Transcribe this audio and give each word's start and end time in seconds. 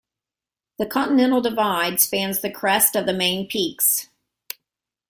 The 0.79 0.87
Continental 0.87 1.41
Divide 1.41 1.99
spans 1.99 2.39
the 2.41 2.49
crest 2.49 2.95
of 2.95 3.05
the 3.05 3.13
main 3.13 3.45
peaks. 3.45 4.07